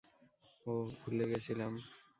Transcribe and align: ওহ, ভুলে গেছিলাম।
ওহ, 0.65 0.85
ভুলে 0.99 1.25
গেছিলাম। 1.31 1.73